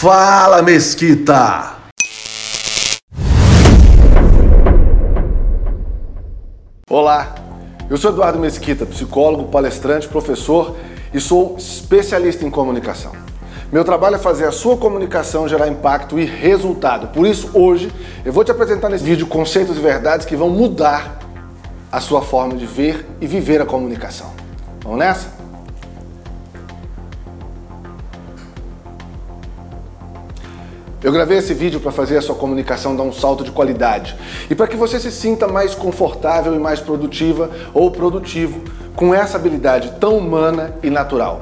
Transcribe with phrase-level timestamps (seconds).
[0.00, 1.74] Fala Mesquita!
[6.88, 7.34] Olá,
[7.90, 10.74] eu sou Eduardo Mesquita, psicólogo, palestrante, professor
[11.12, 13.12] e sou especialista em comunicação.
[13.70, 17.08] Meu trabalho é fazer a sua comunicação gerar impacto e resultado.
[17.08, 17.92] Por isso, hoje,
[18.24, 21.18] eu vou te apresentar nesse vídeo conceitos e verdades que vão mudar
[21.92, 24.32] a sua forma de ver e viver a comunicação.
[24.82, 25.39] Vamos nessa?
[31.02, 34.14] Eu gravei esse vídeo para fazer a sua comunicação dar um salto de qualidade
[34.50, 38.60] e para que você se sinta mais confortável e mais produtiva ou produtivo
[38.94, 41.40] com essa habilidade tão humana e natural.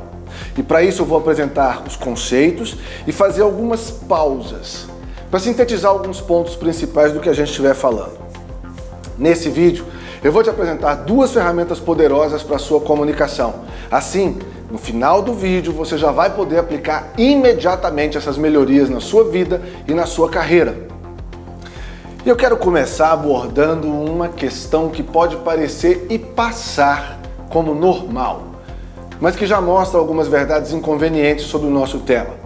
[0.56, 4.86] E para isso eu vou apresentar os conceitos e fazer algumas pausas
[5.28, 8.16] para sintetizar alguns pontos principais do que a gente estiver falando.
[9.18, 9.84] Nesse vídeo
[10.22, 13.54] eu vou te apresentar duas ferramentas poderosas para a sua comunicação.
[13.90, 14.38] Assim,
[14.70, 19.62] no final do vídeo, você já vai poder aplicar imediatamente essas melhorias na sua vida
[19.86, 20.76] e na sua carreira.
[22.24, 28.42] E eu quero começar abordando uma questão que pode parecer e passar como normal,
[29.18, 32.36] mas que já mostra algumas verdades inconvenientes sobre o nosso tema.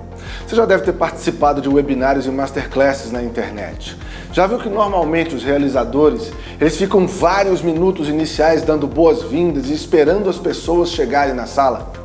[0.47, 3.97] Você já deve ter participado de webinários e masterclasses na internet.
[4.33, 10.31] Já viu que normalmente os realizadores, eles ficam vários minutos iniciais dando boas-vindas e esperando
[10.31, 12.02] as pessoas chegarem na sala?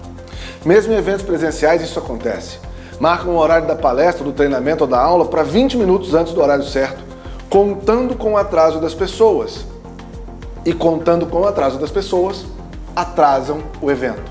[0.65, 2.59] Mesmo em eventos presenciais isso acontece.
[2.99, 6.41] Marcam o horário da palestra, do treinamento ou da aula para 20 minutos antes do
[6.41, 7.03] horário certo,
[7.49, 9.65] contando com o atraso das pessoas.
[10.65, 12.45] E contando com o atraso das pessoas,
[12.95, 14.23] atrasam o evento.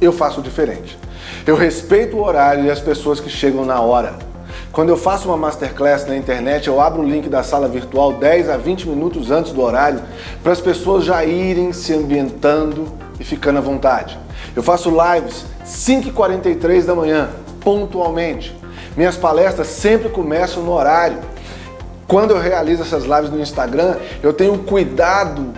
[0.00, 0.98] Eu faço diferente.
[1.46, 4.14] Eu respeito o horário e as pessoas que chegam na hora.
[4.72, 8.48] Quando eu faço uma masterclass na internet, eu abro o link da sala virtual 10
[8.48, 10.00] a 20 minutos antes do horário
[10.42, 12.86] para as pessoas já irem se ambientando
[13.18, 14.18] e ficando à vontade.
[14.54, 18.56] Eu faço lives 5h43 da manhã, pontualmente.
[18.96, 21.18] Minhas palestras sempre começam no horário.
[22.06, 25.52] Quando eu realizo essas lives no Instagram, eu tenho cuidado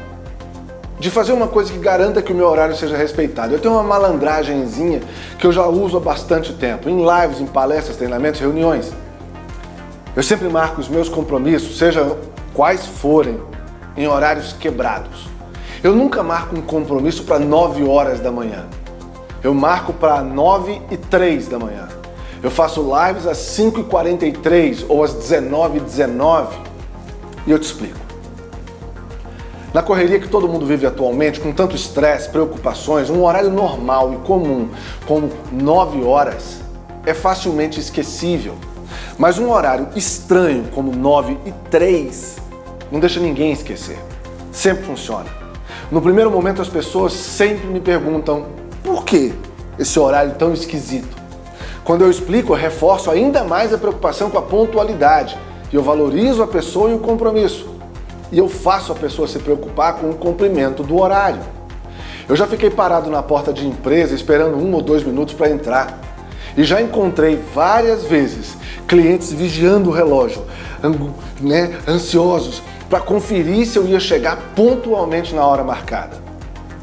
[0.98, 3.52] de fazer uma coisa que garanta que o meu horário seja respeitado.
[3.52, 5.02] Eu tenho uma malandragemzinha
[5.38, 8.92] que eu já uso há bastante tempo, em lives, em palestras, treinamentos, reuniões.
[10.14, 12.16] Eu sempre marco os meus compromissos, seja
[12.54, 13.40] quais forem,
[13.96, 15.33] em horários quebrados.
[15.84, 18.64] Eu nunca marco um compromisso para 9 horas da manhã.
[19.42, 21.88] Eu marco para 9 e 3 da manhã.
[22.42, 26.56] Eu faço lives às 5h43 ou às 19h19 19,
[27.46, 27.98] e eu te explico.
[29.74, 34.16] Na correria que todo mundo vive atualmente, com tanto estresse, preocupações, um horário normal e
[34.26, 34.70] comum,
[35.06, 36.62] como 9 horas,
[37.04, 38.54] é facilmente esquecível.
[39.18, 42.38] Mas um horário estranho, como 9 e 3,
[42.90, 43.98] não deixa ninguém esquecer.
[44.50, 45.43] Sempre funciona.
[45.94, 48.46] No primeiro momento as pessoas sempre me perguntam
[48.82, 49.32] por que
[49.78, 51.16] esse horário tão esquisito?
[51.84, 55.38] Quando eu explico, eu reforço ainda mais a preocupação com a pontualidade
[55.72, 57.68] eu valorizo a pessoa e o compromisso.
[58.32, 61.40] E eu faço a pessoa se preocupar com o cumprimento do horário.
[62.28, 66.00] Eu já fiquei parado na porta de empresa esperando um ou dois minutos para entrar.
[66.56, 68.56] E já encontrei várias vezes
[68.88, 70.42] clientes vigiando o relógio,
[71.40, 72.62] né, ansiosos,
[72.94, 76.16] para conferir se eu ia chegar pontualmente na hora marcada.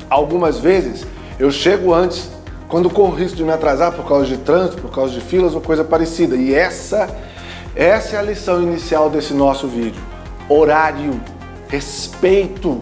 [0.09, 1.07] Algumas vezes
[1.39, 2.29] eu chego antes,
[2.67, 5.61] quando corro risco de me atrasar por causa de trânsito, por causa de filas ou
[5.61, 6.35] coisa parecida.
[6.35, 7.09] E essa,
[7.73, 10.01] essa é a lição inicial desse nosso vídeo.
[10.49, 11.17] Horário,
[11.69, 12.81] respeito.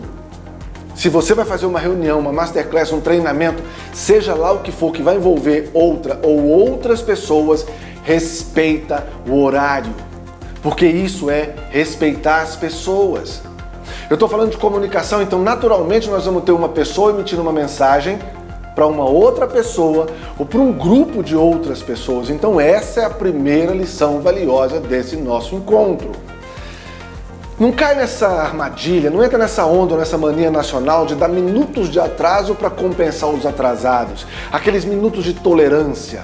[0.95, 3.62] Se você vai fazer uma reunião, uma masterclass, um treinamento,
[3.94, 7.63] seja lá o que for que vai envolver outra ou outras pessoas,
[8.03, 10.09] respeita o horário
[10.62, 13.42] porque isso é respeitar as pessoas.
[14.09, 18.20] Eu estou falando de comunicação, então naturalmente nós vamos ter uma pessoa emitindo uma mensagem
[18.75, 22.30] para uma outra pessoa ou para um grupo de outras pessoas.
[22.30, 26.12] Então essa é a primeira lição valiosa desse nosso encontro.
[27.59, 32.00] Não cai nessa armadilha, não entra nessa onda, nessa mania nacional de dar minutos de
[32.00, 36.22] atraso para compensar os atrasados, aqueles minutos de tolerância.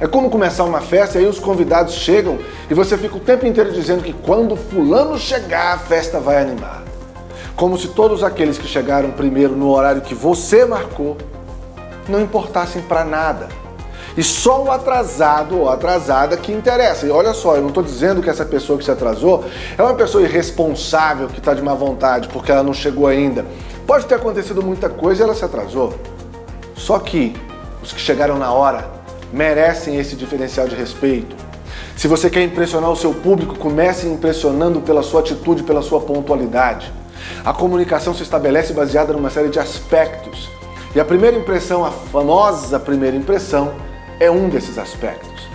[0.00, 2.38] É como começar uma festa e aí os convidados chegam
[2.70, 6.84] e você fica o tempo inteiro dizendo que quando fulano chegar a festa vai animar.
[7.56, 11.16] Como se todos aqueles que chegaram primeiro no horário que você marcou
[12.08, 13.48] não importassem para nada.
[14.16, 17.04] E só o atrasado ou atrasada que interessa.
[17.04, 19.44] E olha só, eu não estou dizendo que essa pessoa que se atrasou
[19.76, 23.44] é uma pessoa irresponsável que está de má vontade porque ela não chegou ainda.
[23.84, 25.92] Pode ter acontecido muita coisa e ela se atrasou.
[26.76, 27.34] Só que
[27.82, 28.97] os que chegaram na hora
[29.32, 31.36] merecem esse diferencial de respeito.
[31.96, 36.92] Se você quer impressionar o seu público, comece impressionando pela sua atitude, pela sua pontualidade.
[37.44, 40.48] A comunicação se estabelece baseada numa série de aspectos.
[40.94, 43.72] E a primeira impressão, a famosa primeira impressão,
[44.20, 45.48] é um desses aspectos.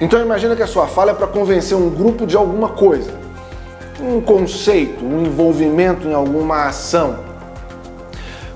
[0.00, 3.18] Então imagina que a sua fala é para convencer um grupo de alguma coisa,
[4.00, 7.18] um conceito, um envolvimento em alguma ação.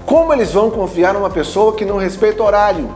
[0.05, 2.91] Como eles vão confiar numa pessoa que não respeita horário?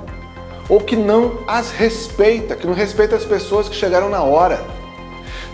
[0.73, 4.59] Ou que não as respeita, que não respeita as pessoas que chegaram na hora?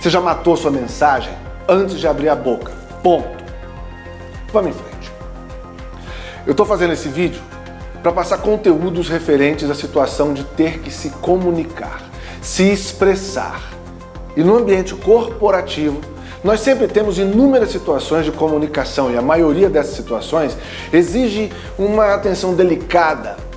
[0.01, 1.33] Você já matou sua mensagem
[1.69, 2.71] antes de abrir a boca.
[3.03, 3.45] Ponto.
[4.53, 5.11] Vamos em frente.
[6.47, 7.43] Eu estou fazendo esse vídeo
[8.01, 12.01] para passar conteúdos referentes à situação de ter que se comunicar,
[12.41, 13.73] se expressar.
[14.37, 16.01] E no ambiente corporativo,
[16.45, 20.57] nós sempre temos inúmeras situações de comunicação e a maioria dessas situações
[20.93, 23.48] exige uma atenção delicada.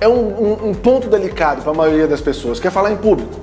[0.00, 2.96] É um, um, um ponto delicado para a maioria das pessoas, que é falar em
[2.96, 3.38] público.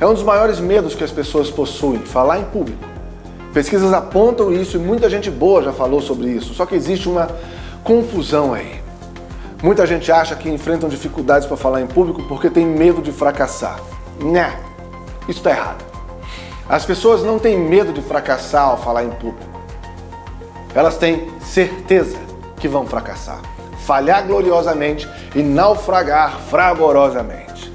[0.00, 2.84] É um dos maiores medos que as pessoas possuem, falar em público.
[3.52, 7.28] Pesquisas apontam isso e muita gente boa já falou sobre isso, só que existe uma
[7.82, 8.80] confusão aí.
[9.62, 13.80] Muita gente acha que enfrentam dificuldades para falar em público porque tem medo de fracassar.
[14.20, 14.56] Né?
[15.22, 15.84] Isso está errado.
[16.68, 19.58] As pessoas não têm medo de fracassar ao falar em público.
[20.74, 22.18] Elas têm certeza
[22.60, 23.40] que vão fracassar,
[23.88, 27.72] falhar gloriosamente e naufragar fragorosamente.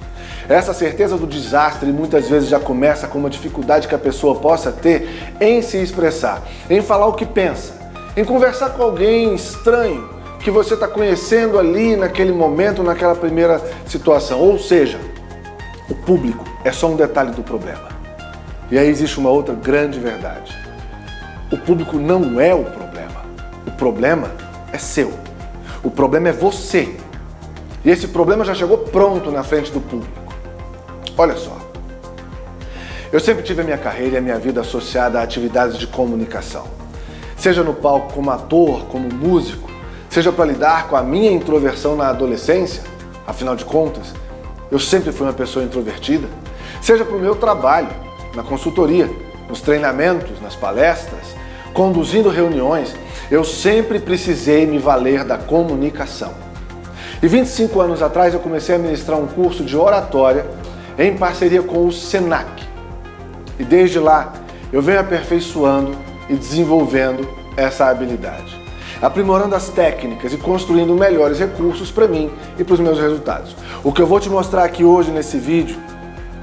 [0.47, 4.71] Essa certeza do desastre muitas vezes já começa com uma dificuldade que a pessoa possa
[4.71, 7.73] ter em se expressar, em falar o que pensa,
[8.15, 10.07] em conversar com alguém estranho
[10.39, 14.39] que você está conhecendo ali naquele momento, naquela primeira situação.
[14.39, 14.99] Ou seja,
[15.89, 17.89] o público é só um detalhe do problema.
[18.69, 20.55] E aí existe uma outra grande verdade.
[21.51, 23.23] O público não é o problema.
[23.65, 24.29] O problema
[24.71, 25.22] é seu.
[25.83, 26.95] O problema é você.
[27.83, 30.33] E esse problema já chegou pronto na frente do público.
[31.17, 31.57] Olha só.
[33.11, 36.65] Eu sempre tive a minha carreira e a minha vida associada a atividades de comunicação.
[37.37, 39.69] Seja no palco como ator, como músico,
[40.09, 42.81] seja para lidar com a minha introversão na adolescência,
[43.27, 44.13] afinal de contas,
[44.71, 46.27] eu sempre fui uma pessoa introvertida,
[46.81, 47.89] seja para o meu trabalho,
[48.33, 49.07] na consultoria,
[49.47, 51.35] nos treinamentos, nas palestras,
[51.73, 52.95] conduzindo reuniões,
[53.33, 56.31] eu sempre precisei me valer da comunicação.
[57.19, 60.45] E 25 anos atrás eu comecei a ministrar um curso de oratória
[60.99, 62.63] em parceria com o SENAC.
[63.57, 64.33] E desde lá
[64.71, 65.97] eu venho aperfeiçoando
[66.29, 67.27] e desenvolvendo
[67.57, 68.55] essa habilidade,
[69.01, 73.55] aprimorando as técnicas e construindo melhores recursos para mim e para os meus resultados.
[73.83, 75.79] O que eu vou te mostrar aqui hoje nesse vídeo,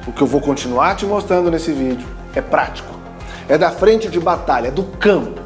[0.08, 2.92] o que eu vou continuar te mostrando nesse vídeo, é prático.
[3.48, 5.40] É da frente de batalha, é do campo.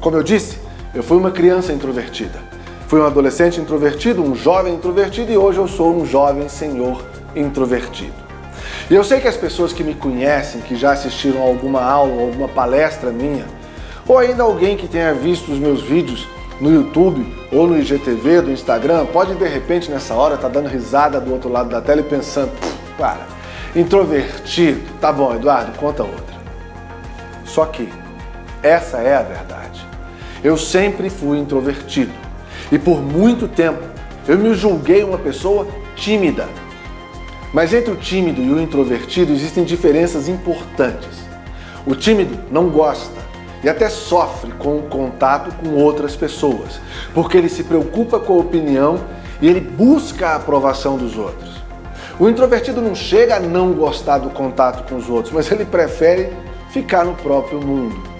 [0.00, 0.63] Como eu disse,
[0.94, 2.38] eu fui uma criança introvertida.
[2.86, 7.04] Fui um adolescente introvertido, um jovem introvertido e hoje eu sou um jovem senhor
[7.34, 8.12] introvertido.
[8.88, 12.22] E eu sei que as pessoas que me conhecem, que já assistiram a alguma aula,
[12.22, 13.44] alguma palestra minha,
[14.06, 16.28] ou ainda alguém que tenha visto os meus vídeos
[16.60, 20.68] no YouTube ou no IGTV do Instagram, pode de repente nessa hora estar tá dando
[20.68, 22.52] risada do outro lado da tela e pensando,
[22.96, 23.26] para,
[23.74, 26.34] introvertido, tá bom Eduardo, conta outra.
[27.44, 27.88] Só que
[28.62, 29.93] essa é a verdade.
[30.44, 32.12] Eu sempre fui introvertido
[32.70, 33.80] e por muito tempo
[34.28, 36.46] eu me julguei uma pessoa tímida.
[37.50, 41.24] Mas entre o tímido e o introvertido existem diferenças importantes.
[41.86, 43.24] O tímido não gosta
[43.62, 46.78] e até sofre com o contato com outras pessoas,
[47.14, 49.00] porque ele se preocupa com a opinião
[49.40, 51.54] e ele busca a aprovação dos outros.
[52.20, 56.30] O introvertido não chega a não gostar do contato com os outros, mas ele prefere
[56.68, 58.13] ficar no próprio mundo.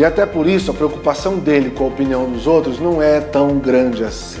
[0.00, 3.58] E até por isso a preocupação dele com a opinião dos outros não é tão
[3.58, 4.40] grande assim.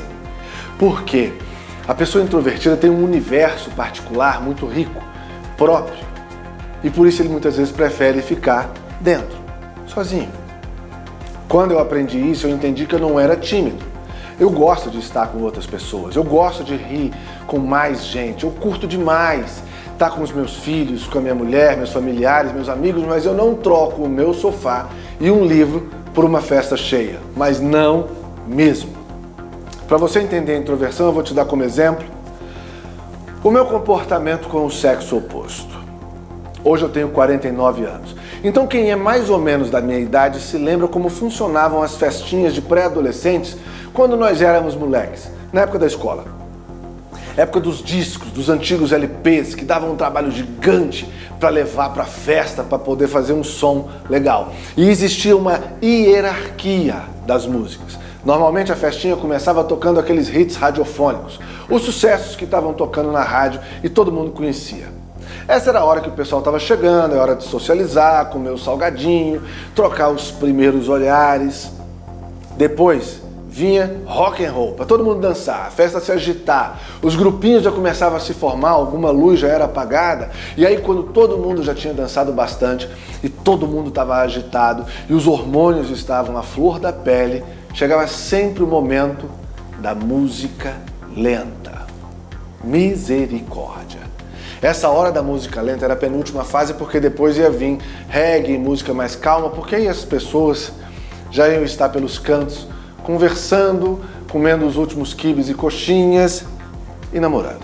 [0.78, 1.34] Por quê?
[1.86, 5.02] A pessoa introvertida tem um universo particular muito rico,
[5.58, 6.02] próprio.
[6.82, 9.36] E por isso ele muitas vezes prefere ficar dentro,
[9.86, 10.30] sozinho.
[11.46, 13.84] Quando eu aprendi isso, eu entendi que eu não era tímido.
[14.40, 17.12] Eu gosto de estar com outras pessoas, eu gosto de rir
[17.46, 21.76] com mais gente, eu curto demais estar com os meus filhos, com a minha mulher,
[21.76, 24.88] meus familiares, meus amigos, mas eu não troco o meu sofá
[25.20, 28.06] e um livro por uma festa cheia, mas não
[28.46, 28.90] mesmo.
[29.86, 32.06] Para você entender a introversão, eu vou te dar como exemplo
[33.44, 35.78] o meu comportamento com o sexo oposto.
[36.64, 38.16] Hoje eu tenho 49 anos.
[38.42, 42.54] Então quem é mais ou menos da minha idade se lembra como funcionavam as festinhas
[42.54, 43.56] de pré-adolescentes
[43.92, 46.24] quando nós éramos moleques, na época da escola.
[47.36, 51.06] Época dos discos, dos antigos LPs que davam um trabalho gigante
[51.38, 54.52] para levar para festa, para poder fazer um som legal.
[54.74, 57.98] E existia uma hierarquia das músicas.
[58.24, 63.60] Normalmente a festinha começava tocando aqueles hits radiofônicos, os sucessos que estavam tocando na rádio
[63.82, 64.99] e todo mundo conhecia.
[65.48, 68.58] Essa era a hora que o pessoal estava chegando, é hora de socializar, comer o
[68.58, 69.42] salgadinho,
[69.74, 71.70] trocar os primeiros olhares.
[72.56, 73.20] Depois
[73.50, 77.72] vinha rock and roll, para todo mundo dançar, a festa se agitar, os grupinhos já
[77.72, 81.74] começavam a se formar, alguma luz já era apagada, e aí quando todo mundo já
[81.74, 82.88] tinha dançado bastante
[83.24, 87.42] e todo mundo estava agitado e os hormônios estavam à flor da pele,
[87.74, 89.28] chegava sempre o momento
[89.80, 90.74] da música
[91.16, 91.86] lenta.
[92.62, 94.09] Misericórdia.
[94.62, 98.92] Essa hora da música lenta era a penúltima fase porque depois ia vir reggae, música
[98.92, 100.72] mais calma, porque aí as pessoas
[101.30, 102.66] já iam estar pelos cantos
[103.02, 104.00] conversando,
[104.30, 106.44] comendo os últimos quibes e coxinhas
[107.10, 107.62] e namorando.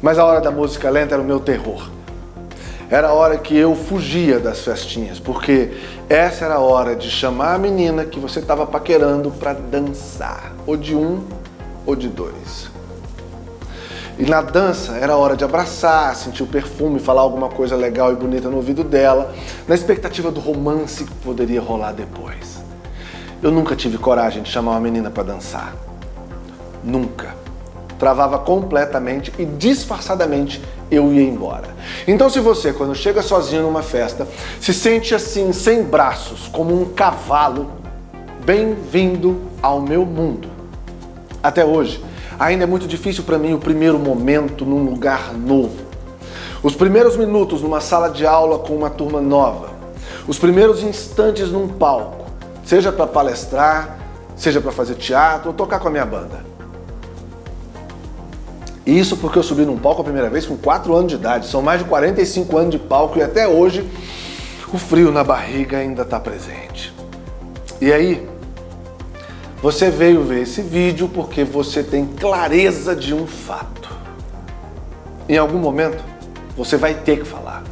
[0.00, 1.90] Mas a hora da música lenta era o meu terror.
[2.88, 5.72] Era a hora que eu fugia das festinhas, porque
[6.08, 10.76] essa era a hora de chamar a menina que você estava paquerando para dançar, ou
[10.76, 11.20] de um
[11.84, 12.69] ou de dois.
[14.20, 18.16] E na dança era hora de abraçar, sentir o perfume, falar alguma coisa legal e
[18.16, 19.34] bonita no ouvido dela,
[19.66, 22.62] na expectativa do romance que poderia rolar depois.
[23.42, 25.74] Eu nunca tive coragem de chamar uma menina para dançar.
[26.84, 27.34] Nunca.
[27.98, 30.60] Travava completamente e disfarçadamente
[30.90, 31.68] eu ia embora.
[32.06, 34.28] Então, se você, quando chega sozinho numa festa,
[34.60, 37.70] se sente assim, sem braços, como um cavalo,
[38.44, 40.46] bem-vindo ao meu mundo.
[41.42, 42.04] Até hoje,
[42.40, 45.76] Ainda é muito difícil para mim o primeiro momento num lugar novo.
[46.62, 49.68] Os primeiros minutos numa sala de aula com uma turma nova.
[50.26, 52.24] Os primeiros instantes num palco,
[52.64, 53.98] seja para palestrar,
[54.34, 56.42] seja para fazer teatro ou tocar com a minha banda.
[58.86, 61.46] Isso porque eu subi num palco a primeira vez com 4 anos de idade.
[61.46, 63.86] São mais de 45 anos de palco e até hoje
[64.72, 66.90] o frio na barriga ainda está presente.
[67.82, 68.26] E aí,
[69.62, 73.90] você veio ver esse vídeo porque você tem clareza de um fato.
[75.28, 76.02] Em algum momento,
[76.56, 77.62] você vai ter que falar.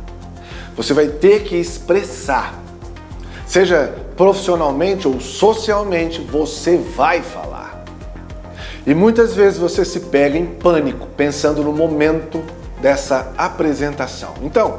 [0.76, 2.54] Você vai ter que expressar.
[3.46, 7.84] Seja profissionalmente ou socialmente, você vai falar.
[8.86, 12.42] E muitas vezes você se pega em pânico pensando no momento
[12.80, 14.34] dessa apresentação.
[14.42, 14.76] Então,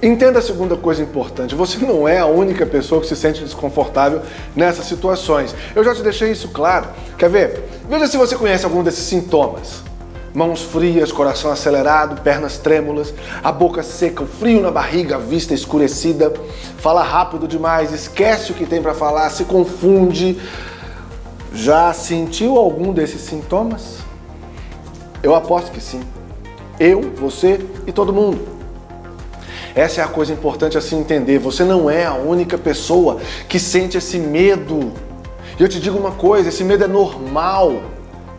[0.00, 4.22] Entenda a segunda coisa importante: você não é a única pessoa que se sente desconfortável
[4.54, 5.54] nessas situações.
[5.74, 6.86] Eu já te deixei isso claro.
[7.16, 7.64] Quer ver?
[7.88, 9.82] Veja se você conhece algum desses sintomas.
[10.32, 13.12] Mãos frias, coração acelerado, pernas trêmulas,
[13.42, 16.32] a boca seca, o frio na barriga, a vista escurecida,
[16.76, 20.38] fala rápido demais, esquece o que tem para falar, se confunde.
[21.52, 23.98] Já sentiu algum desses sintomas?
[25.22, 26.02] Eu aposto que sim.
[26.78, 28.57] Eu, você e todo mundo.
[29.78, 31.38] Essa é a coisa importante a se entender.
[31.38, 33.18] Você não é a única pessoa
[33.48, 34.92] que sente esse medo.
[35.56, 37.80] E eu te digo uma coisa: esse medo é normal.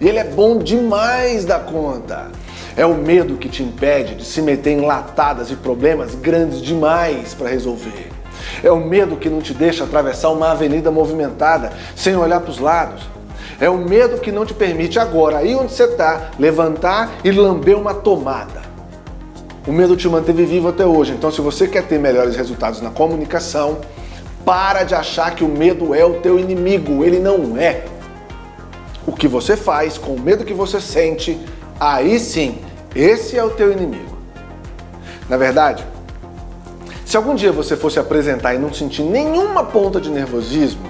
[0.01, 2.29] E ele é bom demais da conta.
[2.75, 7.34] É o medo que te impede de se meter em latadas e problemas grandes demais
[7.34, 8.10] para resolver.
[8.62, 12.60] É o medo que não te deixa atravessar uma avenida movimentada sem olhar para os
[12.60, 13.03] lados.
[13.62, 17.77] É o medo que não te permite agora, aí onde você está, levantar e lamber
[17.77, 18.68] uma tomada.
[19.68, 21.13] O medo te manteve vivo até hoje.
[21.13, 23.80] Então, se você quer ter melhores resultados na comunicação,
[24.46, 27.04] para de achar que o medo é o teu inimigo.
[27.04, 27.86] Ele não é.
[29.06, 31.39] O que você faz com o medo que você sente,
[31.80, 32.58] aí sim,
[32.96, 34.18] esse é o teu inimigo.
[35.28, 35.86] Na verdade,
[37.06, 40.89] se algum dia você fosse apresentar e não sentir nenhuma ponta de nervosismo,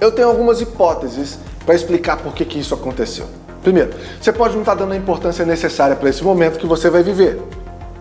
[0.00, 3.26] eu tenho algumas hipóteses para explicar por que, que isso aconteceu.
[3.62, 6.88] Primeiro, você pode não estar tá dando a importância necessária para esse momento que você
[6.88, 7.40] vai viver.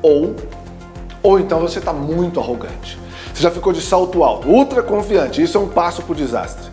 [0.01, 0.35] Ou,
[1.23, 2.99] ou então você está muito arrogante.
[3.33, 5.41] Você já ficou de salto alto, ultra confiante.
[5.41, 6.71] Isso é um passo para o desastre.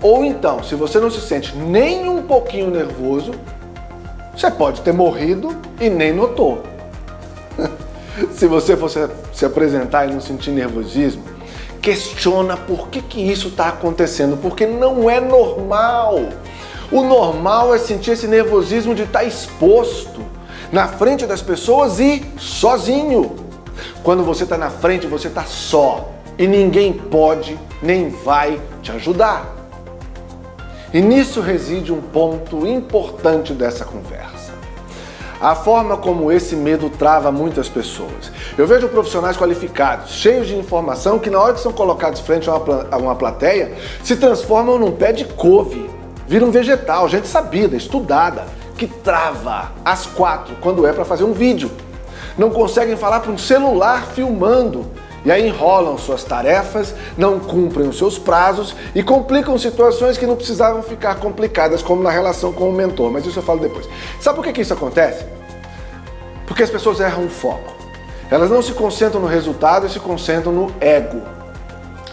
[0.00, 3.32] Ou então, se você não se sente nem um pouquinho nervoso,
[4.34, 6.62] você pode ter morrido e nem notou.
[8.30, 11.24] se você fosse se apresentar e não sentir nervosismo,
[11.82, 16.20] questiona por que, que isso está acontecendo, porque não é normal.
[16.90, 20.22] O normal é sentir esse nervosismo de estar exposto
[20.72, 23.36] na frente das pessoas e sozinho.
[24.02, 29.54] Quando você está na frente, você está só e ninguém pode nem vai te ajudar.
[30.92, 34.48] E nisso reside um ponto importante dessa conversa.
[35.38, 38.32] A forma como esse medo trava muitas pessoas.
[38.56, 42.56] Eu vejo profissionais qualificados, cheios de informação, que na hora que são colocados frente a
[42.56, 45.97] uma, a uma plateia, se transformam num pé de couve
[46.28, 48.44] vira um vegetal, gente sabida, estudada,
[48.76, 51.70] que trava às quatro quando é para fazer um vídeo.
[52.36, 54.86] Não conseguem falar para um celular filmando.
[55.24, 60.36] E aí enrolam suas tarefas, não cumprem os seus prazos e complicam situações que não
[60.36, 63.10] precisavam ficar complicadas, como na relação com o mentor.
[63.10, 63.88] Mas isso eu falo depois.
[64.20, 65.24] Sabe por que, que isso acontece?
[66.46, 67.74] Porque as pessoas erram o foco.
[68.30, 71.37] Elas não se concentram no resultado e se concentram no ego.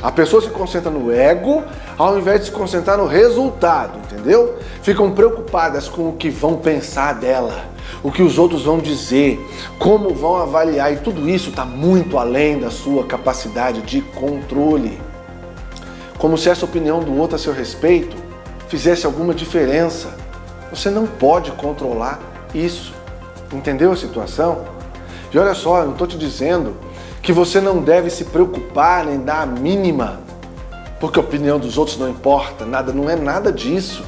[0.06, 1.64] A pessoa se concentra no ego
[1.98, 4.56] ao invés de se concentrar no resultado, entendeu?
[4.84, 7.66] Ficam preocupadas com o que vão pensar dela,
[8.04, 9.44] o que os outros vão dizer,
[9.80, 15.02] como vão avaliar, e tudo isso está muito além da sua capacidade de controle.
[16.20, 18.16] Como se essa opinião do outro a seu respeito
[18.68, 20.16] fizesse alguma diferença.
[20.70, 22.20] Você não pode controlar
[22.54, 22.94] isso.
[23.52, 24.66] Entendeu a situação?
[25.34, 26.78] E olha só, eu não estou te dizendo
[27.26, 30.20] que você não deve se preocupar nem dar a mínima,
[31.00, 34.04] porque a opinião dos outros não importa, nada, não é nada disso.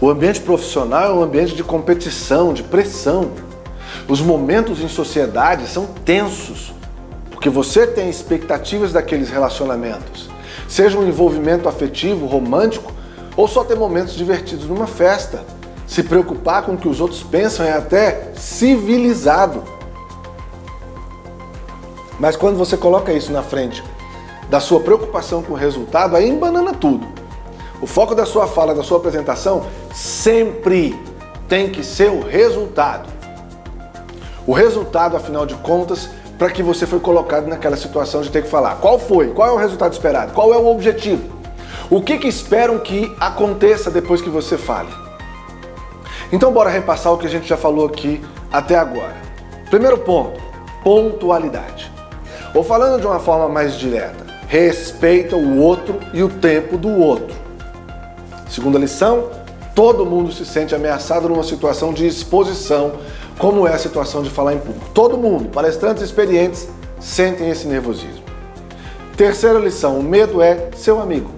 [0.00, 3.32] O ambiente profissional é um ambiente de competição, de pressão.
[4.08, 6.72] Os momentos em sociedade são tensos,
[7.30, 10.30] porque você tem expectativas daqueles relacionamentos,
[10.66, 12.90] seja um envolvimento afetivo, romântico,
[13.36, 15.44] ou só ter momentos divertidos numa festa.
[15.86, 19.77] Se preocupar com o que os outros pensam é até civilizado.
[22.18, 23.82] Mas quando você coloca isso na frente
[24.48, 27.06] da sua preocupação com o resultado, aí embanana tudo.
[27.80, 30.98] O foco da sua fala, da sua apresentação, sempre
[31.48, 33.08] tem que ser o resultado.
[34.46, 36.08] O resultado, afinal de contas,
[36.38, 38.76] para que você foi colocado naquela situação de ter que falar.
[38.76, 39.28] Qual foi?
[39.28, 40.32] Qual é o resultado esperado?
[40.32, 41.36] Qual é o objetivo?
[41.90, 44.90] O que, que esperam que aconteça depois que você fale?
[46.32, 48.22] Então, bora repassar o que a gente já falou aqui
[48.52, 49.16] até agora.
[49.70, 50.40] Primeiro ponto:
[50.82, 51.97] pontualidade.
[52.58, 57.36] Ou falando de uma forma mais direta, respeita o outro e o tempo do outro.
[58.50, 59.30] Segunda lição,
[59.76, 62.94] todo mundo se sente ameaçado numa situação de exposição,
[63.38, 64.90] como é a situação de falar em público.
[64.92, 68.24] Todo mundo, palestrantes experientes, sentem esse nervosismo.
[69.16, 71.30] Terceira lição, o medo é seu amigo.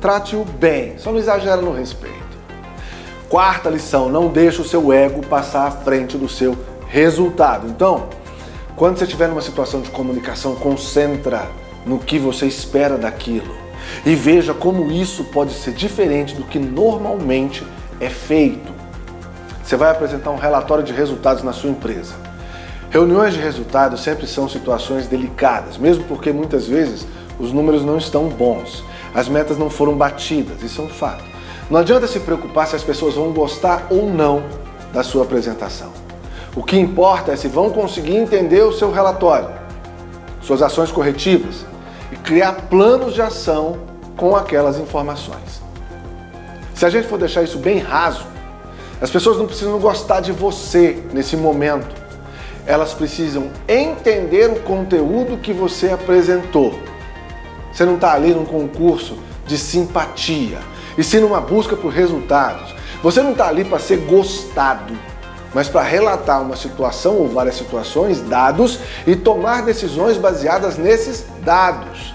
[0.00, 2.16] Trate-o bem, só não exagera no respeito.
[3.28, 7.68] Quarta lição, não deixe o seu ego passar à frente do seu resultado.
[7.68, 8.08] Então,
[8.76, 11.48] quando você estiver numa situação de comunicação, concentra
[11.86, 13.54] no que você espera daquilo
[14.04, 17.64] e veja como isso pode ser diferente do que normalmente
[18.00, 18.72] é feito.
[19.62, 22.14] Você vai apresentar um relatório de resultados na sua empresa.
[22.90, 27.06] Reuniões de resultados sempre são situações delicadas, mesmo porque muitas vezes
[27.38, 31.24] os números não estão bons, as metas não foram batidas, isso é um fato.
[31.70, 34.42] Não adianta se preocupar se as pessoas vão gostar ou não
[34.92, 36.03] da sua apresentação.
[36.56, 39.48] O que importa é se vão conseguir entender o seu relatório,
[40.40, 41.66] suas ações corretivas
[42.12, 43.78] e criar planos de ação
[44.16, 45.60] com aquelas informações.
[46.72, 48.24] Se a gente for deixar isso bem raso,
[49.00, 51.94] as pessoas não precisam gostar de você nesse momento.
[52.66, 56.78] Elas precisam entender o conteúdo que você apresentou.
[57.72, 60.58] Você não está ali num concurso de simpatia,
[60.96, 62.72] e sim numa busca por resultados.
[63.02, 64.94] Você não está ali para ser gostado
[65.54, 72.12] mas para relatar uma situação ou várias situações, dados e tomar decisões baseadas nesses dados.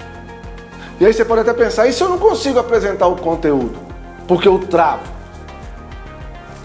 [1.00, 3.80] E aí você pode até pensar, e se eu não consigo apresentar o conteúdo?
[4.28, 5.04] Porque eu travo.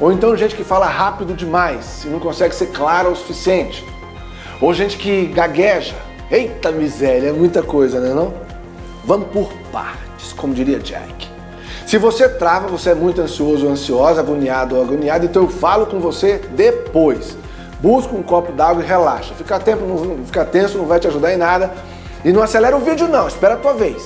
[0.01, 3.85] Ou então gente que fala rápido demais e não consegue ser clara o suficiente.
[4.61, 5.95] Ou gente que gagueja.
[6.31, 8.35] Eita miséria, é muita coisa, né não?
[9.05, 11.34] Vamos por partes, como diria Jack.
[11.87, 16.01] Se você trava, você é muito ansioso ansiosa, agoniado ou agoniado, então eu falo com
[16.01, 17.37] você depois.
[17.81, 19.35] Busca um copo d'água e relaxa.
[19.35, 21.73] Ficar tempo, não, ficar tenso não vai te ajudar em nada.
[22.25, 24.03] E não acelera o vídeo não, espera a tua vez.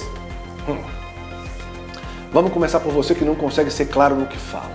[0.69, 0.83] Hum.
[2.33, 4.75] Vamos começar por você que não consegue ser claro no que fala.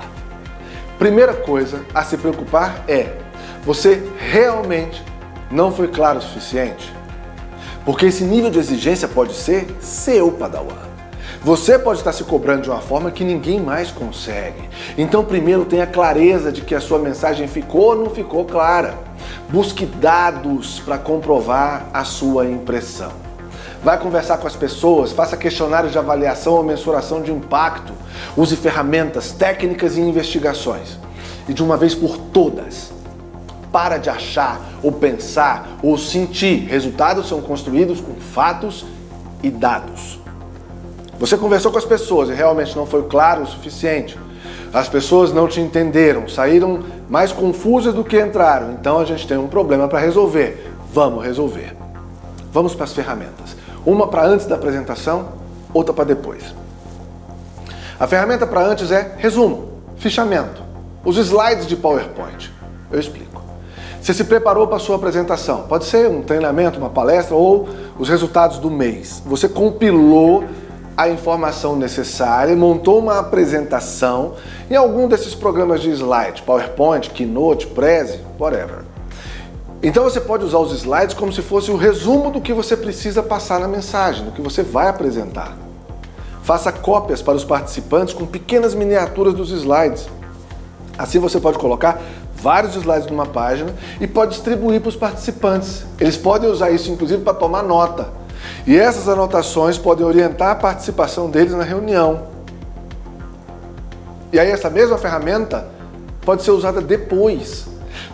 [0.98, 3.18] Primeira coisa a se preocupar é,
[3.66, 5.04] você realmente
[5.52, 6.94] não foi claro o suficiente?
[7.84, 10.93] Porque esse nível de exigência pode ser seu, Padawan.
[11.42, 14.70] Você pode estar se cobrando de uma forma que ninguém mais consegue.
[14.98, 18.98] Então, primeiro, tenha clareza de que a sua mensagem ficou ou não ficou clara.
[19.50, 23.12] Busque dados para comprovar a sua impressão.
[23.84, 27.94] Vai conversar com as pessoas, faça questionários de avaliação ou mensuração de impacto.
[28.38, 30.98] Use ferramentas, técnicas e investigações.
[31.50, 32.94] E de uma vez por todas,
[33.74, 36.66] para de achar, ou pensar, ou sentir.
[36.70, 38.86] Resultados são construídos com fatos
[39.42, 40.23] e dados.
[41.24, 44.20] Você conversou com as pessoas e realmente não foi claro o suficiente.
[44.74, 48.74] As pessoas não te entenderam, saíram mais confusas do que entraram.
[48.74, 50.70] Então a gente tem um problema para resolver.
[50.92, 51.78] Vamos resolver.
[52.52, 53.56] Vamos para as ferramentas.
[53.86, 55.30] Uma para antes da apresentação,
[55.74, 56.44] outra para depois.
[57.98, 60.62] A ferramenta para antes é resumo, fichamento,
[61.06, 62.52] os slides de PowerPoint.
[62.92, 63.42] Eu explico.
[64.02, 65.62] Você se preparou para a sua apresentação.
[65.70, 69.24] Pode ser um treinamento, uma palestra ou os resultados do mês.
[69.26, 70.44] Você compilou
[70.96, 74.34] a informação necessária, montou uma apresentação
[74.70, 78.84] em algum desses programas de slide, PowerPoint, Keynote, Prezi, whatever.
[79.82, 83.22] Então você pode usar os slides como se fosse o resumo do que você precisa
[83.22, 85.58] passar na mensagem, do que você vai apresentar.
[86.44, 90.08] Faça cópias para os participantes com pequenas miniaturas dos slides.
[90.98, 92.02] Assim você pode colocar
[92.36, 95.86] vários slides numa página e pode distribuir para os participantes.
[96.00, 98.23] Eles podem usar isso inclusive para tomar nota.
[98.66, 102.28] E essas anotações podem orientar a participação deles na reunião.
[104.32, 105.68] E aí essa mesma ferramenta
[106.22, 107.68] pode ser usada depois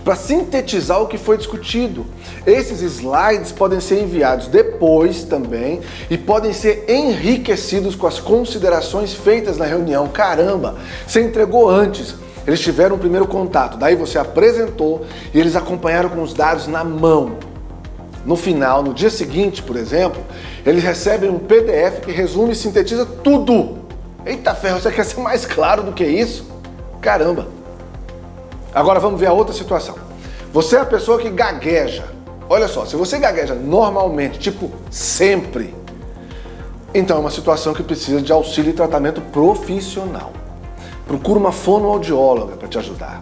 [0.03, 2.05] para sintetizar o que foi discutido.
[2.45, 9.57] Esses slides podem ser enviados depois também e podem ser enriquecidos com as considerações feitas
[9.57, 10.07] na reunião.
[10.07, 12.15] Caramba, você entregou antes.
[12.47, 16.83] Eles tiveram um primeiro contato, daí você apresentou e eles acompanharam com os dados na
[16.83, 17.48] mão.
[18.25, 20.21] No final, no dia seguinte, por exemplo,
[20.65, 23.79] eles recebem um PDF que resume e sintetiza tudo.
[24.25, 26.45] Eita ferro, você quer ser mais claro do que isso?
[27.01, 27.47] Caramba!
[28.73, 29.95] Agora vamos ver a outra situação.
[30.51, 32.05] Você é a pessoa que gagueja.
[32.49, 35.73] Olha só, se você gagueja normalmente, tipo sempre,
[36.93, 40.31] então é uma situação que precisa de auxílio e tratamento profissional.
[41.07, 43.21] Procura uma fonoaudióloga para te ajudar.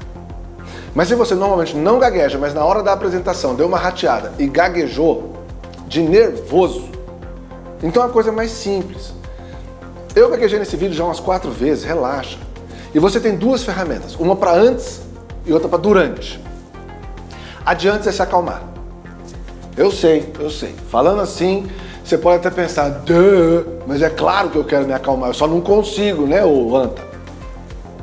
[0.97, 4.47] Mas se você normalmente não gagueja, mas na hora da apresentação deu uma rateada e
[4.47, 5.35] gaguejou
[5.87, 6.89] de nervoso,
[7.83, 9.13] então a coisa é mais simples.
[10.15, 12.39] Eu gaguejei nesse vídeo já umas quatro vezes, relaxa.
[12.95, 15.01] E você tem duas ferramentas, uma para antes
[15.45, 16.43] e outra para durante.
[17.63, 18.63] Adiante é se acalmar.
[19.77, 20.73] Eu sei, eu sei.
[20.89, 21.69] Falando assim,
[22.03, 25.45] você pode até pensar, Duh, mas é claro que eu quero me acalmar, eu só
[25.45, 27.03] não consigo, né, ô Anta?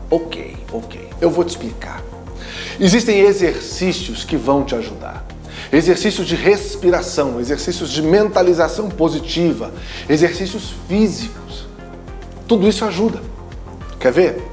[0.08, 1.08] Ok, ok.
[1.20, 2.00] Eu vou te explicar.
[2.80, 5.24] Existem exercícios que vão te ajudar.
[5.72, 9.72] Exercícios de respiração, exercícios de mentalização positiva,
[10.08, 11.66] exercícios físicos.
[12.46, 13.20] Tudo isso ajuda.
[13.98, 14.48] Quer ver?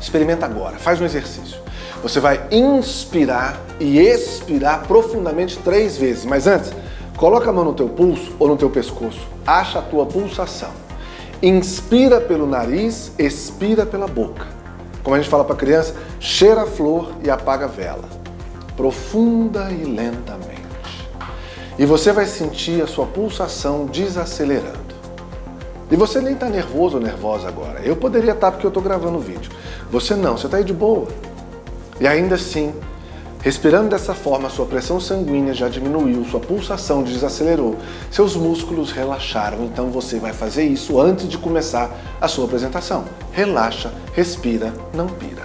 [0.00, 1.58] Experimenta agora, faz um exercício.
[2.02, 6.24] Você vai inspirar e expirar profundamente três vezes.
[6.26, 6.70] Mas antes,
[7.16, 9.26] coloca a mão no teu pulso ou no teu pescoço.
[9.46, 10.70] Acha a tua pulsação.
[11.42, 14.46] Inspira pelo nariz, expira pela boca.
[15.04, 18.08] Como a gente fala para criança, cheira a flor e apaga a vela.
[18.74, 20.64] Profunda e lentamente.
[21.78, 24.94] E você vai sentir a sua pulsação desacelerando.
[25.90, 27.80] E você nem está nervoso ou nervosa agora.
[27.80, 29.52] Eu poderia estar tá porque eu estou gravando o vídeo.
[29.90, 31.06] Você não, você está aí de boa.
[32.00, 32.74] E ainda assim,
[33.44, 37.76] respirando dessa forma, sua pressão sanguínea já diminuiu, sua pulsação desacelerou,
[38.10, 39.64] seus músculos relaxaram.
[39.64, 43.04] Então você vai fazer isso antes de começar a sua apresentação.
[43.32, 45.42] Relaxa, respira, não pira.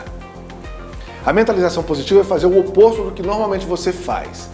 [1.26, 4.48] A mentalização positiva é fazer o oposto do que normalmente você faz.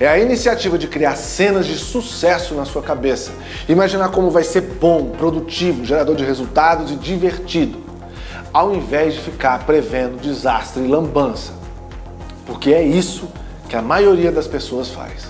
[0.00, 3.30] É a iniciativa de criar cenas de sucesso na sua cabeça.
[3.68, 7.92] Imaginar como vai ser bom, produtivo, gerador de resultados e divertido
[8.52, 11.61] ao invés de ficar prevendo desastre e lambança.
[12.46, 13.28] Porque é isso
[13.68, 15.28] que a maioria das pessoas faz.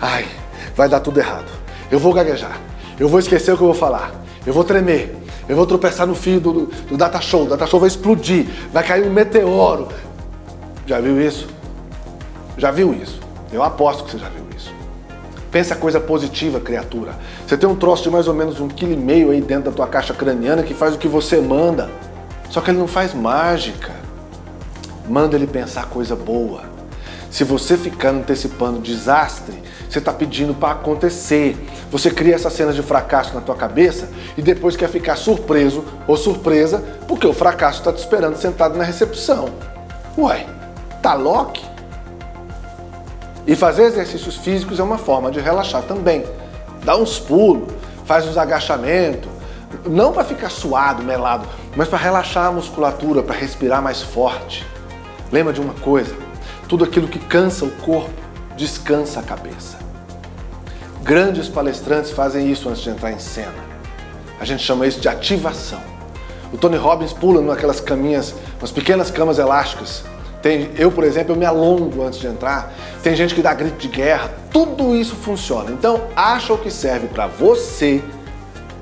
[0.00, 0.26] Ai,
[0.74, 1.50] vai dar tudo errado.
[1.90, 2.58] Eu vou gaguejar.
[2.98, 4.12] Eu vou esquecer o que eu vou falar.
[4.46, 5.16] Eu vou tremer.
[5.48, 7.44] Eu vou tropeçar no fio do, do, data show.
[7.44, 8.46] O data show vai explodir.
[8.72, 9.88] Vai cair um meteoro.
[10.86, 11.46] Já viu isso?
[12.58, 13.20] Já viu isso?
[13.52, 14.72] Eu aposto que você já viu isso.
[15.50, 17.14] Pensa coisa positiva, criatura.
[17.46, 19.76] Você tem um troço de mais ou menos um quilo e meio aí dentro da
[19.76, 21.88] tua caixa craniana que faz o que você manda.
[22.50, 23.92] Só que ele não faz mágica.
[25.08, 26.76] Manda ele pensar coisa boa.
[27.30, 31.56] Se você ficar antecipando desastre, você está pedindo para acontecer.
[31.90, 36.16] Você cria essa cena de fracasso na tua cabeça e depois quer ficar surpreso ou
[36.16, 39.48] surpresa porque o fracasso está te esperando sentado na recepção.
[40.16, 40.46] Ué,
[41.02, 41.62] tá lock?
[43.46, 46.24] E fazer exercícios físicos é uma forma de relaxar também.
[46.84, 47.68] Dá uns pulos,
[48.04, 49.30] faz uns agachamentos,
[49.86, 54.66] não para ficar suado, melado, mas para relaxar a musculatura, para respirar mais forte.
[55.30, 56.14] Lembra de uma coisa:
[56.68, 58.10] tudo aquilo que cansa o corpo,
[58.56, 59.78] descansa a cabeça.
[61.02, 63.54] Grandes palestrantes fazem isso antes de entrar em cena.
[64.40, 65.80] A gente chama isso de ativação.
[66.52, 70.04] O Tony Robbins pula naquelas caminhas, umas pequenas camas elásticas.
[70.42, 72.72] Tem, eu, por exemplo, eu me alongo antes de entrar.
[73.02, 74.32] Tem gente que dá grito de guerra.
[74.52, 75.70] Tudo isso funciona.
[75.70, 78.02] Então, acha o que serve para você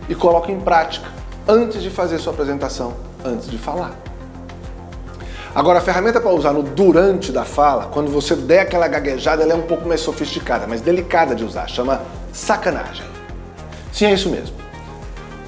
[0.09, 1.09] e coloque em prática
[1.49, 4.04] antes de fazer sua apresentação, antes de falar.
[5.55, 9.53] Agora, a ferramenta para usar no durante da fala, quando você der aquela gaguejada, ela
[9.53, 13.07] é um pouco mais sofisticada, mais delicada de usar, chama sacanagem.
[13.93, 14.57] Sim, é isso mesmo.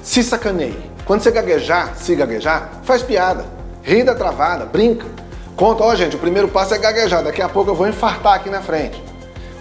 [0.01, 0.79] Se sacaneie.
[1.03, 3.45] Quando você gaguejar, se gaguejar, faz piada,
[3.83, 5.05] ri da travada, brinca.
[5.57, 8.35] Conta, ó oh, gente, o primeiro passo é gaguejar, daqui a pouco eu vou infartar
[8.35, 9.03] aqui na frente.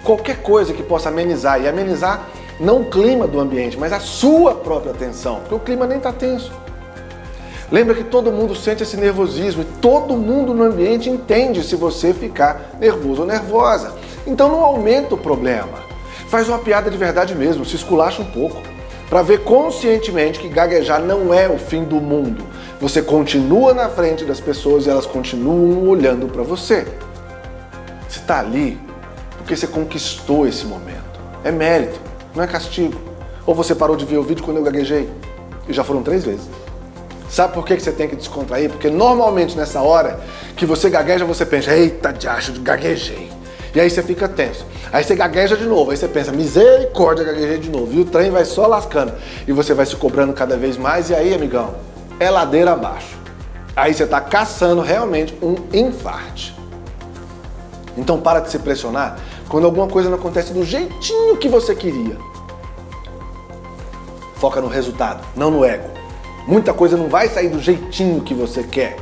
[0.04, 2.24] Qualquer coisa que possa amenizar, e amenizar
[2.61, 6.12] não o clima do ambiente, mas a sua própria tensão, porque o clima nem está
[6.12, 6.52] tenso.
[7.70, 12.14] Lembra que todo mundo sente esse nervosismo e todo mundo no ambiente entende se você
[12.14, 13.92] ficar nervoso ou nervosa.
[14.24, 15.85] Então não aumenta o problema.
[16.29, 18.62] Faz uma piada de verdade mesmo, se esculacha um pouco.
[19.09, 22.44] Para ver conscientemente que gaguejar não é o fim do mundo.
[22.81, 26.87] Você continua na frente das pessoas e elas continuam olhando para você.
[28.09, 28.79] Você está ali
[29.38, 31.20] porque você conquistou esse momento.
[31.44, 32.00] É mérito,
[32.35, 33.00] não é castigo.
[33.44, 35.09] Ou você parou de ver o vídeo quando eu gaguejei?
[35.68, 36.48] E já foram três vezes.
[37.28, 38.70] Sabe por que você tem que descontrair?
[38.70, 40.20] Porque normalmente nessa hora
[40.56, 43.30] que você gagueja, você pensa, eita, diacho, gaguejei.
[43.74, 44.64] E aí você fica tenso.
[44.92, 47.92] Aí você gagueja de novo, aí você pensa, misericórdia, gaguejei de novo.
[47.92, 49.12] E o trem vai só lascando.
[49.46, 51.10] E você vai se cobrando cada vez mais.
[51.10, 51.74] E aí, amigão,
[52.18, 53.18] é ladeira abaixo.
[53.74, 56.56] Aí você está caçando realmente um infarte.
[57.96, 62.16] Então para de se pressionar quando alguma coisa não acontece do jeitinho que você queria.
[64.36, 65.95] Foca no resultado, não no ego.
[66.46, 68.96] Muita coisa não vai sair do jeitinho que você quer.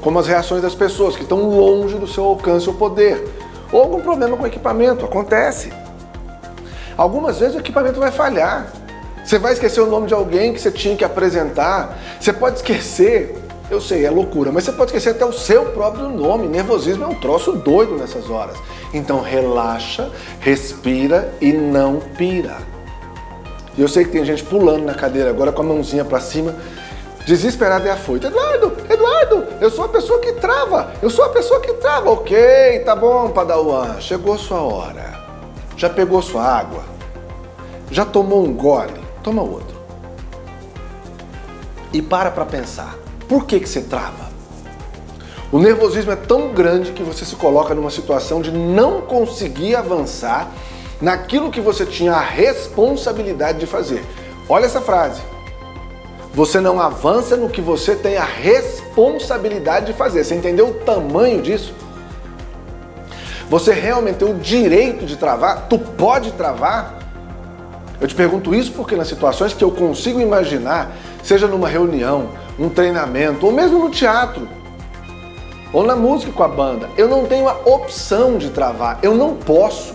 [0.00, 3.28] Como as reações das pessoas que estão longe do seu alcance ou poder.
[3.72, 5.72] Ou algum problema com o equipamento, acontece.
[6.96, 8.72] Algumas vezes o equipamento vai falhar.
[9.24, 11.98] Você vai esquecer o nome de alguém que você tinha que apresentar.
[12.20, 13.36] Você pode esquecer,
[13.70, 16.46] eu sei, é loucura, mas você pode esquecer até o seu próprio nome.
[16.46, 18.56] Nervosismo é um troço doido nessas horas.
[18.94, 22.58] Então relaxa, respira e não pira.
[23.76, 26.54] E eu sei que tem gente pulando na cadeira agora com a mãozinha para cima,
[27.26, 28.26] desesperada e afoita.
[28.28, 32.10] Eduardo, Eduardo, eu sou a pessoa que trava, eu sou a pessoa que trava.
[32.10, 35.20] Ok, tá bom, Padawan, chegou sua hora.
[35.76, 36.82] Já pegou sua água?
[37.90, 39.00] Já tomou um gole?
[39.22, 39.78] Toma outro.
[41.92, 42.96] E para para pensar,
[43.28, 44.30] por que, que você trava?
[45.52, 50.48] O nervosismo é tão grande que você se coloca numa situação de não conseguir avançar
[51.00, 54.04] naquilo que você tinha a responsabilidade de fazer.
[54.48, 55.22] Olha essa frase.
[56.32, 60.24] Você não avança no que você tem a responsabilidade de fazer.
[60.24, 61.74] Você entendeu o tamanho disso?
[63.48, 65.66] Você realmente tem o direito de travar?
[65.68, 66.98] Tu pode travar?
[68.00, 72.68] Eu te pergunto isso porque nas situações que eu consigo imaginar, seja numa reunião, um
[72.68, 74.48] treinamento, ou mesmo no teatro,
[75.72, 79.34] ou na música com a banda, eu não tenho a opção de travar, eu não
[79.34, 79.94] posso,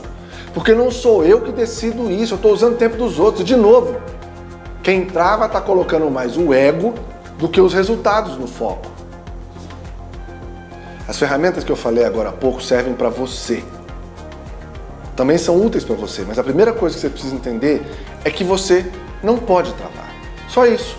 [0.55, 3.43] porque não sou eu que decido isso, eu estou usando o tempo dos outros.
[3.43, 3.97] De novo,
[4.81, 6.93] quem trava está colocando mais o ego
[7.37, 8.87] do que os resultados no foco.
[11.05, 13.61] As ferramentas que eu falei agora há pouco servem para você.
[15.13, 17.85] Também são úteis para você, mas a primeira coisa que você precisa entender
[18.23, 18.89] é que você
[19.21, 20.09] não pode travar.
[20.47, 20.97] Só isso.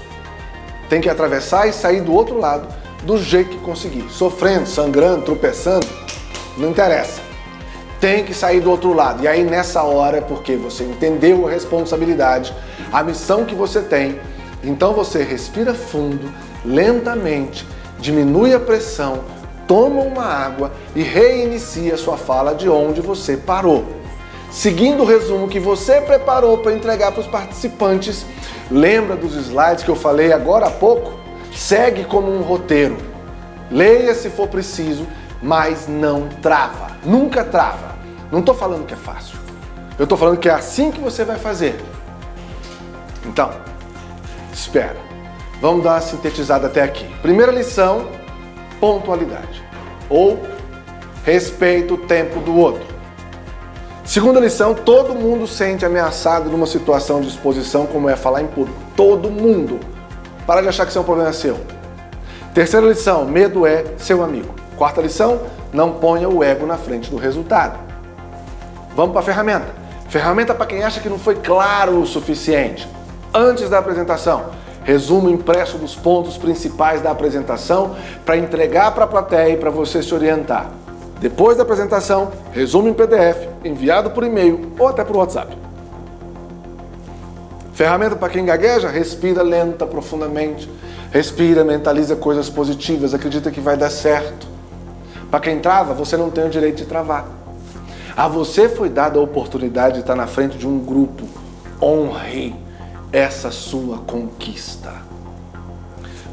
[0.91, 2.69] Tem que atravessar e sair do outro lado
[3.05, 4.07] do jeito que conseguir.
[4.11, 5.87] Sofrendo, sangrando, tropeçando,
[6.59, 7.26] não interessa.
[8.01, 9.23] Tem que sair do outro lado.
[9.25, 12.55] E aí nessa hora é porque você entendeu a responsabilidade,
[12.93, 14.21] a missão que você tem.
[14.63, 16.31] Então você respira fundo,
[16.65, 17.67] lentamente,
[17.99, 19.21] diminui a pressão,
[19.67, 23.85] toma uma água e reinicia sua fala de onde você parou.
[24.51, 28.25] Seguindo o resumo que você preparou para entregar para os participantes,
[28.71, 31.13] lembra dos slides que eu falei agora há pouco?
[31.55, 32.97] Segue como um roteiro.
[33.71, 35.07] Leia se for preciso,
[35.43, 36.96] mas não trava.
[37.07, 37.95] Nunca trava.
[38.31, 39.39] Não estou falando que é fácil.
[39.99, 41.81] Eu estou falando que é assim que você vai fazer.
[43.25, 43.51] Então,
[44.53, 44.97] espera.
[45.61, 47.07] Vamos dar uma sintetizada até aqui.
[47.23, 48.09] Primeira lição,
[48.81, 49.63] pontualidade.
[50.11, 50.43] Ou
[51.25, 52.87] respeito o tempo do outro.
[54.05, 58.79] Segunda lição, todo mundo sente ameaçado numa situação de exposição como é falar em público.
[58.95, 59.81] Todo mundo.
[60.47, 61.59] Para de achar que isso é um problema seu.
[62.55, 64.55] Terceira lição, medo é seu amigo.
[64.77, 65.41] Quarta lição,
[65.77, 67.79] não ponha o ego na frente do resultado.
[68.97, 69.67] Vamos para a ferramenta.
[70.09, 72.89] Ferramenta para quem acha que não foi claro o suficiente.
[73.33, 74.47] Antes da apresentação,
[74.85, 80.03] resumo impresso dos pontos principais da apresentação para entregar para a plateia e para você
[80.03, 80.71] se orientar.
[81.21, 85.59] Depois da apresentação, resumo em PDF, enviado por e-mail ou até por WhatsApp.
[87.75, 88.89] Ferramenta para quem gagueja?
[88.89, 90.71] Respira lenta, profundamente.
[91.11, 94.56] Respira, mentaliza coisas positivas, acredita que vai dar certo.
[95.37, 97.29] Para quem trava, você não tem o direito de travar.
[98.17, 101.29] A você foi dada a oportunidade de estar na frente de um grupo.
[101.79, 102.55] Honre
[103.13, 104.95] essa sua conquista.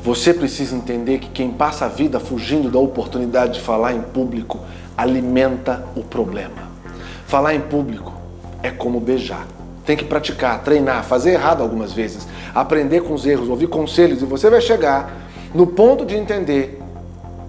[0.02, 4.62] Você precisa entender que quem passa a vida fugindo da oportunidade de falar em público
[4.98, 6.72] alimenta o problema.
[7.28, 8.14] Falar em público
[8.64, 9.46] é como beijar.
[9.86, 14.26] Tem que praticar, treinar, fazer errado algumas vezes, aprender com os erros, ouvir conselhos e
[14.26, 15.12] você vai chegar
[15.54, 16.80] no ponto de entender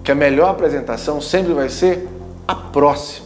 [0.04, 2.06] que a melhor apresentação sempre vai ser
[2.46, 3.24] a próxima.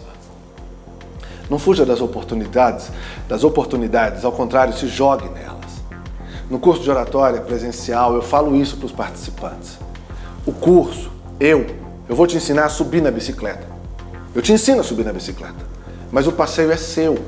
[1.50, 2.90] Não fuja das oportunidades,
[3.28, 5.58] das oportunidades, ao contrário, se jogue nelas.
[6.48, 9.76] No curso de oratória presencial, eu falo isso para os participantes.
[10.46, 11.10] O curso,
[11.40, 11.66] eu,
[12.08, 13.66] eu vou te ensinar a subir na bicicleta.
[14.34, 15.66] Eu te ensino a subir na bicicleta.
[16.12, 17.18] mas o passeio é seu.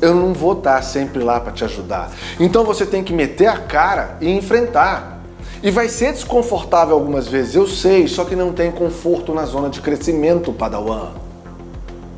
[0.00, 2.10] Eu não vou estar sempre lá para te ajudar.
[2.38, 5.21] Então você tem que meter a cara e enfrentar.
[5.62, 9.70] E vai ser desconfortável algumas vezes, eu sei, só que não tem conforto na zona
[9.70, 11.10] de crescimento, Padawan.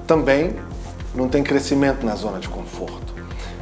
[0.06, 0.56] Também
[1.14, 3.12] não tem crescimento na zona de conforto.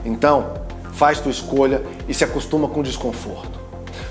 [0.05, 0.53] Então,
[0.93, 3.59] faz tua escolha e se acostuma com o desconforto.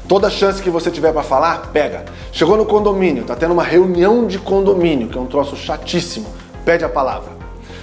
[0.09, 2.03] Toda chance que você tiver para falar, pega.
[2.33, 6.27] Chegou no condomínio, tá tendo uma reunião de condomínio, que é um troço chatíssimo,
[6.65, 7.40] pede a palavra.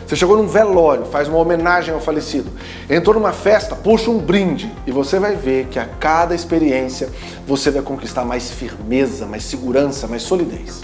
[0.08, 2.50] Você chegou num velório, faz uma homenagem ao falecido.
[2.88, 7.10] Entrou numa festa, puxa um brinde e você vai ver que a cada experiência
[7.46, 10.80] você vai conquistar mais firmeza, mais segurança, mais solidez.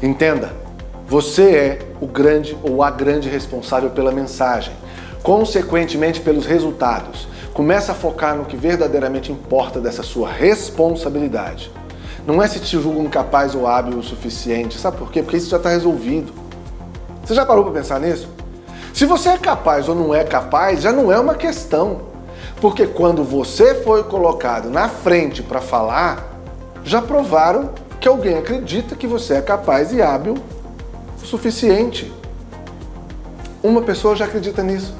[0.00, 0.52] Entenda,
[1.08, 4.72] você é o grande ou a grande responsável pela mensagem,
[5.24, 7.26] consequentemente pelos resultados.
[7.52, 11.72] Começa a focar no que verdadeiramente importa dessa sua responsabilidade.
[12.24, 14.78] Não é se te julgam capaz ou hábil o suficiente.
[14.78, 15.24] Sabe por quê?
[15.24, 16.43] Porque isso já está resolvido.
[17.24, 18.28] Você já parou para pensar nisso?
[18.92, 22.02] Se você é capaz ou não é capaz, já não é uma questão.
[22.60, 26.38] Porque quando você foi colocado na frente para falar,
[26.84, 30.34] já provaram que alguém acredita que você é capaz e hábil
[31.22, 32.12] o suficiente.
[33.62, 34.94] Uma pessoa já acredita nisso.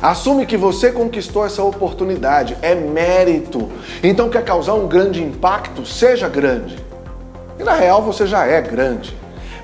[0.00, 3.68] Assume que você conquistou essa oportunidade, é mérito.
[4.02, 6.78] Então quer causar um grande impacto, seja grande.
[7.58, 9.14] E na real você já é grande.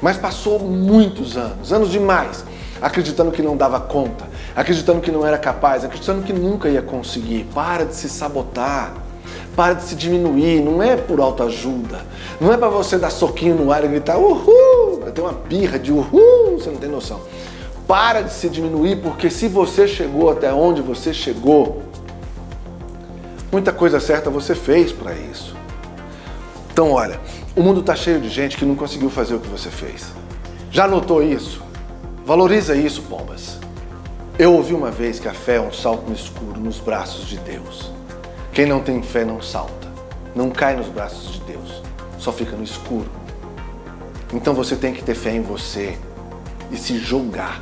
[0.05, 2.45] Mas passou muitos anos, anos demais,
[2.79, 7.45] acreditando que não dava conta, acreditando que não era capaz, acreditando que nunca ia conseguir.
[7.55, 8.93] Para de se sabotar.
[9.57, 12.05] Para de se diminuir, não é por autoajuda.
[12.39, 15.91] Não é para você dar soquinho no ar e gritar uhul, tem uma birra de
[15.91, 17.23] uhul, você não tem noção.
[17.89, 21.83] Para de se diminuir, porque se você chegou até onde você chegou,
[23.51, 25.57] muita coisa certa você fez para isso.
[26.71, 27.19] Então, olha,
[27.55, 30.13] o mundo está cheio de gente que não conseguiu fazer o que você fez.
[30.71, 31.63] Já notou isso?
[32.25, 33.59] Valoriza isso, pombas.
[34.39, 37.37] Eu ouvi uma vez que a fé é um salto no escuro nos braços de
[37.39, 37.91] Deus.
[38.53, 39.89] Quem não tem fé não salta,
[40.35, 41.83] não cai nos braços de Deus,
[42.19, 43.11] só fica no escuro.
[44.33, 45.97] Então você tem que ter fé em você
[46.71, 47.61] e se julgar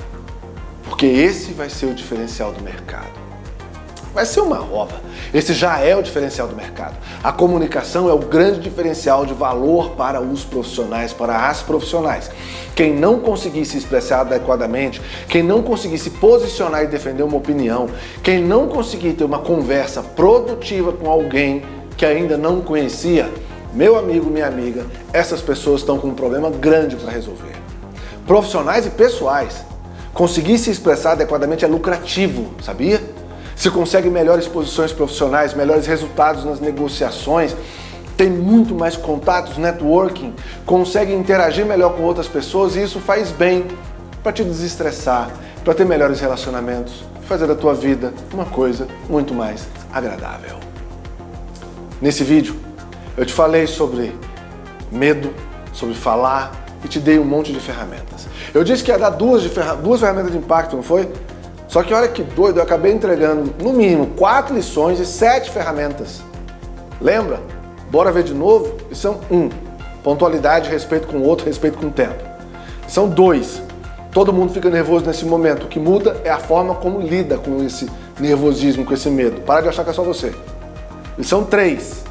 [1.03, 3.22] porque esse vai ser o diferencial do mercado.
[4.15, 5.01] Vai ser uma ova.
[5.33, 6.95] Esse já é o diferencial do mercado.
[7.25, 12.31] A comunicação é o grande diferencial de valor para os profissionais, para as profissionais.
[12.75, 17.89] Quem não conseguir se expressar adequadamente, quem não conseguir se posicionar e defender uma opinião,
[18.23, 21.63] quem não conseguir ter uma conversa produtiva com alguém
[21.97, 23.33] que ainda não conhecia,
[23.73, 27.55] meu amigo, minha amiga, essas pessoas estão com um problema grande para resolver.
[28.27, 29.65] Profissionais e pessoais.
[30.13, 33.01] Conseguir se expressar adequadamente é lucrativo, sabia?
[33.63, 37.55] Se consegue melhores posições profissionais, melhores resultados nas negociações,
[38.17, 40.35] tem muito mais contatos, networking,
[40.67, 43.69] consegue interagir melhor com outras pessoas e isso faz bem
[44.21, 45.31] para te desestressar,
[45.63, 50.57] para ter melhores relacionamentos, fazer da tua vida uma coisa muito mais agradável.
[52.01, 52.57] Nesse vídeo
[53.17, 54.13] eu te falei sobre
[54.91, 55.33] medo,
[55.73, 56.51] sobre falar
[56.85, 58.27] e te dei um monte de ferramentas.
[58.53, 61.09] Eu disse que ia dar duas, ferra duas ferramentas de impacto, não foi?
[61.73, 66.21] Só que olha que doido, eu acabei entregando no mínimo quatro lições e sete ferramentas.
[67.01, 67.41] Lembra?
[67.91, 68.77] Bora ver de novo?
[68.91, 69.49] Lição um,
[70.05, 72.23] pontualidade, respeito com o outro, respeito com o tempo.
[72.87, 73.63] São dois,
[74.11, 75.65] todo mundo fica nervoso nesse momento.
[75.65, 79.41] O que muda é a forma como lida com esse nervosismo, com esse medo.
[79.41, 80.31] Para de achar que é só você.
[81.17, 82.05] Lição três,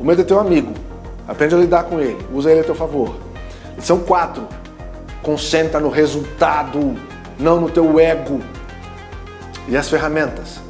[0.00, 0.72] o medo é teu amigo.
[1.28, 3.14] Aprende a lidar com ele, usa ele a teu favor.
[3.76, 4.48] Lição quatro,
[5.22, 6.96] concentra no resultado,
[7.38, 8.40] não no teu ego.
[9.68, 10.60] E as ferramentas?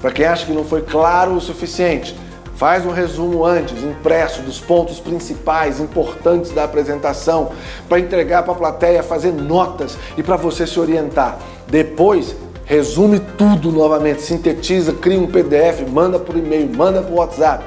[0.00, 2.14] Para quem acha que não foi claro o suficiente,
[2.56, 7.52] faz um resumo antes, impresso, dos pontos principais, importantes da apresentação,
[7.88, 11.38] para entregar para a plateia, fazer notas e para você se orientar.
[11.66, 17.64] Depois, resume tudo novamente, sintetiza, cria um PDF, manda por e-mail, manda por WhatsApp.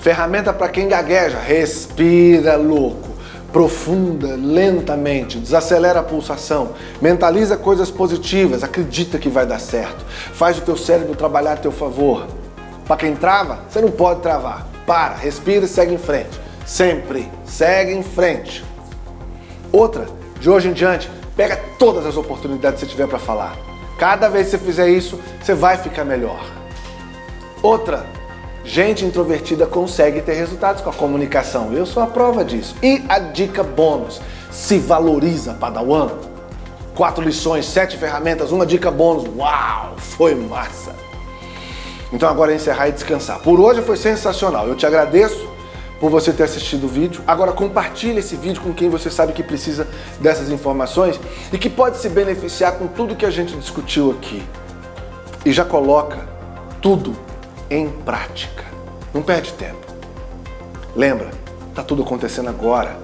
[0.00, 3.11] Ferramenta para quem gagueja, respira louco
[3.52, 10.62] profunda, lentamente, desacelera a pulsação, mentaliza coisas positivas, acredita que vai dar certo, faz o
[10.62, 12.26] teu cérebro trabalhar a teu favor.
[12.86, 14.66] Para quem trava, você não pode travar.
[14.86, 16.40] Para, respira e segue em frente.
[16.66, 18.64] Sempre segue em frente.
[19.70, 20.06] Outra,
[20.40, 23.56] de hoje em diante, pega todas as oportunidades que você tiver para falar.
[23.98, 26.44] Cada vez que você fizer isso, você vai ficar melhor.
[27.62, 28.04] Outra,
[28.64, 31.72] Gente introvertida consegue ter resultados com a comunicação.
[31.72, 32.76] Eu sou a prova disso.
[32.82, 36.10] E a dica bônus: se valoriza, Padawan.
[36.94, 39.24] Quatro lições, sete ferramentas, uma dica bônus.
[39.36, 40.94] Uau, foi massa!
[42.12, 43.40] Então agora é encerrar e descansar.
[43.40, 44.68] Por hoje foi sensacional.
[44.68, 45.50] Eu te agradeço
[45.98, 47.22] por você ter assistido o vídeo.
[47.26, 49.88] Agora compartilhe esse vídeo com quem você sabe que precisa
[50.20, 51.18] dessas informações
[51.52, 54.42] e que pode se beneficiar com tudo que a gente discutiu aqui.
[55.44, 56.18] E já coloca
[56.80, 57.16] tudo
[57.76, 58.64] em prática.
[59.12, 59.86] Não perde tempo.
[60.94, 61.30] Lembra,
[61.74, 62.96] tá tudo acontecendo agora.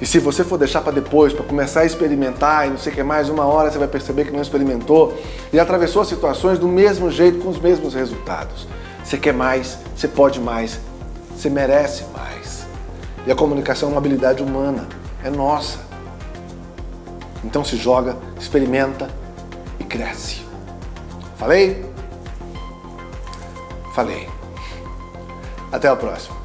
[0.00, 2.94] E se você for deixar para depois, para começar a experimentar e não sei o
[2.94, 5.16] que mais, uma hora você vai perceber que não experimentou
[5.52, 8.66] e atravessou as situações do mesmo jeito, com os mesmos resultados.
[9.02, 10.80] Você quer mais, você pode mais,
[11.34, 12.66] você merece mais.
[13.26, 14.88] E a comunicação é uma habilidade humana,
[15.22, 15.78] é nossa.
[17.44, 19.08] Então se joga, experimenta
[19.78, 20.42] e cresce.
[21.36, 21.93] Falei?
[23.94, 24.28] Falei.
[25.70, 26.43] Até a próxima.